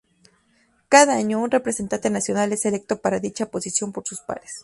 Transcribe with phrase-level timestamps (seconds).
[0.89, 4.51] Cada año, un representante nacional es electo para dicha posición por sus pares.